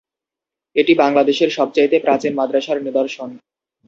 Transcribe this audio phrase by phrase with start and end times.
[0.75, 3.29] এটি বাংলাদেশের সবচাইতে প্রাচীন মাদ্রাসার নিদর্শন।